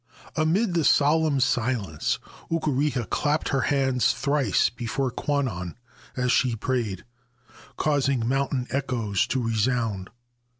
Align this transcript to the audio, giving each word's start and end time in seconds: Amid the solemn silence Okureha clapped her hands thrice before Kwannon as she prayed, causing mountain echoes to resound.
Amid 0.35 0.73
the 0.73 0.83
solemn 0.83 1.39
silence 1.39 2.17
Okureha 2.49 3.07
clapped 3.11 3.49
her 3.49 3.61
hands 3.61 4.13
thrice 4.15 4.67
before 4.71 5.11
Kwannon 5.11 5.75
as 6.17 6.31
she 6.31 6.55
prayed, 6.55 7.05
causing 7.77 8.27
mountain 8.27 8.65
echoes 8.71 9.27
to 9.27 9.39
resound. 9.43 10.09